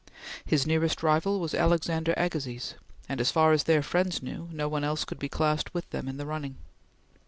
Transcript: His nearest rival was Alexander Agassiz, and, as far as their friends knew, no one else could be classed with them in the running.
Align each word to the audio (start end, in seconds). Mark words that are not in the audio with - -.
His 0.43 0.65
nearest 0.65 1.03
rival 1.03 1.39
was 1.39 1.53
Alexander 1.53 2.15
Agassiz, 2.17 2.73
and, 3.07 3.21
as 3.21 3.29
far 3.29 3.51
as 3.53 3.65
their 3.65 3.83
friends 3.83 4.23
knew, 4.23 4.49
no 4.51 4.67
one 4.67 4.83
else 4.83 5.05
could 5.05 5.19
be 5.19 5.29
classed 5.29 5.75
with 5.75 5.87
them 5.91 6.07
in 6.07 6.17
the 6.17 6.25
running. 6.25 6.55